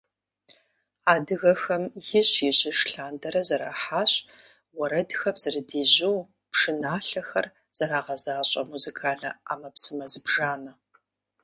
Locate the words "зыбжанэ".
10.11-10.71